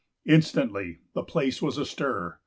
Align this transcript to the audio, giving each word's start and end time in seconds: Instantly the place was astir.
Instantly 0.25 0.97
the 1.13 1.21
place 1.21 1.61
was 1.61 1.77
astir. 1.77 2.39